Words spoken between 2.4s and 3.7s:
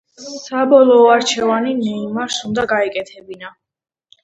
უნდა გაეკეთებინა.